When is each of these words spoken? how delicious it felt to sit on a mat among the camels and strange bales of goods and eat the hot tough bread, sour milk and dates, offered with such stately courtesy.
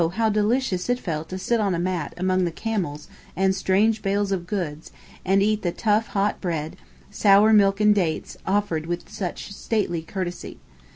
how 0.15 0.29
delicious 0.29 0.89
it 0.89 0.99
felt 0.99 1.29
to 1.29 1.37
sit 1.37 1.59
on 1.59 1.75
a 1.75 1.79
mat 1.79 2.11
among 2.17 2.43
the 2.43 2.49
camels 2.51 3.07
and 3.35 3.53
strange 3.53 4.01
bales 4.01 4.31
of 4.31 4.47
goods 4.47 4.91
and 5.23 5.43
eat 5.43 5.61
the 5.61 5.69
hot 5.83 6.01
tough 6.11 6.41
bread, 6.41 6.75
sour 7.11 7.53
milk 7.53 7.79
and 7.79 7.93
dates, 7.93 8.35
offered 8.47 8.87
with 8.87 9.07
such 9.07 9.51
stately 9.53 10.01
courtesy. 10.01 10.57